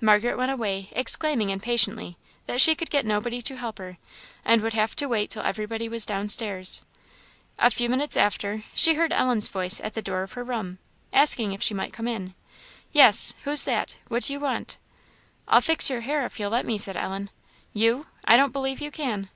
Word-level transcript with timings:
Margaret 0.00 0.38
went 0.38 0.50
away, 0.50 0.88
exclaiming, 0.92 1.50
impatiently, 1.50 2.16
that 2.46 2.62
she 2.62 2.74
could 2.74 2.88
get 2.88 3.04
nobody 3.04 3.42
to 3.42 3.58
help 3.58 3.76
her, 3.76 3.98
and 4.42 4.62
would 4.62 4.72
have 4.72 4.96
to 4.96 5.04
wait 5.06 5.28
till 5.28 5.42
everybody 5.42 5.86
was 5.86 6.06
downstairs. 6.06 6.80
A 7.58 7.70
few 7.70 7.90
minutes 7.90 8.16
after, 8.16 8.64
she 8.72 8.94
heard 8.94 9.12
Ellen's 9.12 9.48
voice 9.48 9.78
at 9.78 9.92
the 9.92 10.00
door 10.00 10.22
of 10.22 10.32
her 10.32 10.44
room, 10.44 10.78
asking 11.12 11.52
if 11.52 11.60
she 11.62 11.74
might 11.74 11.92
come 11.92 12.08
in. 12.08 12.34
"Yes 12.90 13.34
who's 13.44 13.64
that? 13.66 13.96
what 14.08 14.22
do 14.22 14.32
you 14.32 14.40
want?" 14.40 14.78
"I'll 15.46 15.60
fix 15.60 15.90
your 15.90 16.00
hair 16.00 16.24
if 16.24 16.40
you'll 16.40 16.48
let 16.52 16.64
me," 16.64 16.78
said 16.78 16.96
Ellen. 16.96 17.28
"You? 17.74 18.06
I 18.24 18.38
don't 18.38 18.54
believe 18.54 18.80
you 18.80 18.90
can." 18.90 19.28